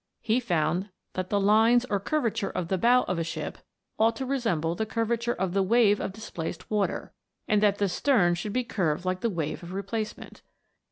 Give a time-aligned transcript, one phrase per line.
[0.23, 3.59] He found that the lines or curvature of the bow of a ship
[3.99, 7.13] ought to re semble the curvature of the wave of displaced water,
[7.47, 10.41] and that the stern should be curved like the wave of replacement.